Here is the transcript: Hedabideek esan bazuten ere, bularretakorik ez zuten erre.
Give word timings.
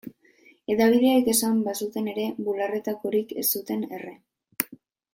Hedabideek 0.75 1.29
esan 1.33 1.59
bazuten 1.69 2.09
ere, 2.15 2.25
bularretakorik 2.49 3.37
ez 3.43 3.47
zuten 3.59 3.85
erre. 3.99 4.19